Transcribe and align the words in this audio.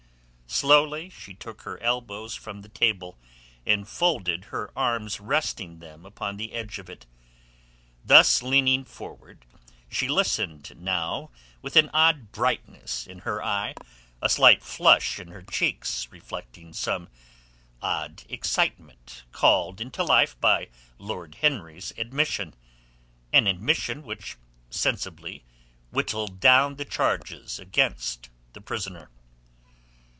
Slowly 0.53 1.09
she 1.09 1.33
took 1.33 1.61
her 1.61 1.81
elbows 1.81 2.35
from 2.35 2.61
the 2.61 2.67
table, 2.69 3.17
and 3.65 3.87
folded 3.87 4.45
her 4.51 4.69
arms 4.77 5.21
resting 5.21 5.79
them 5.79 6.05
upon 6.05 6.35
the 6.35 6.51
edge 6.51 6.77
of 6.77 6.89
it. 6.89 7.05
Thus 8.03 8.43
leaning 8.43 8.83
forward 8.83 9.45
she 9.89 10.09
listened 10.09 10.73
now 10.75 11.31
with 11.61 11.77
an 11.77 11.89
odd 11.93 12.33
brightness 12.33 13.07
in 13.07 13.19
her 13.19 13.41
eye, 13.41 13.75
a 14.21 14.27
slight 14.27 14.61
flush 14.61 15.19
in 15.19 15.29
her 15.29 15.41
cheeks 15.41 16.09
reflecting 16.11 16.73
some 16.73 17.07
odd 17.81 18.23
excitement 18.27 19.23
called 19.31 19.79
into 19.79 20.03
life 20.03 20.37
by 20.41 20.67
Lord 20.97 21.35
Henry's 21.35 21.93
admission—an 21.97 23.47
admission 23.47 24.03
which 24.03 24.35
sensibly 24.69 25.45
whittled 25.93 26.41
down 26.41 26.75
the 26.75 26.85
charges 26.85 27.57
against 27.57 28.29
the 28.51 28.59
prisoner. 28.61 29.09